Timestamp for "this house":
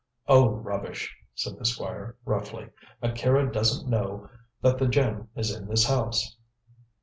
5.67-6.37